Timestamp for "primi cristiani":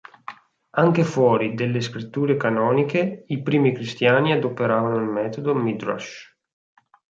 3.43-4.31